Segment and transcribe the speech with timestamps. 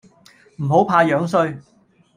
[0.57, 1.61] 唔好怕樣衰